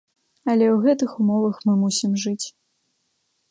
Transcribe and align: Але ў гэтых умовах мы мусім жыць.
Але 0.51 0.65
ў 0.67 0.77
гэтых 0.85 1.13
умовах 1.21 1.55
мы 1.69 1.73
мусім 1.83 2.11
жыць. 2.25 2.45